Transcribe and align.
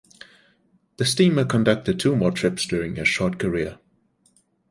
The 0.97 1.05
steamer 1.05 1.45
conducted 1.45 1.99
two 1.99 2.15
more 2.15 2.31
trips 2.31 2.65
during 2.65 2.95
her 2.95 3.05
short 3.05 3.37
career. 3.37 3.77